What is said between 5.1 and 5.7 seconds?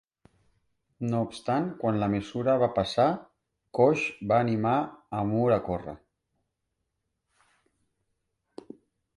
a Moore a